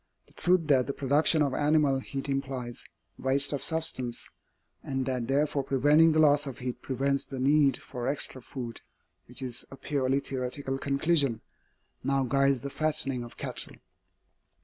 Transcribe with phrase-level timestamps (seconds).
[0.25, 2.85] The truth that the production of animal heat implies
[3.19, 4.27] waste of substance,
[4.81, 8.81] and that therefore preventing the loss of heat prevents the need for extra food
[9.27, 11.41] which is a purely theoretical conclusion
[12.03, 13.75] now guides the fattening of cattle.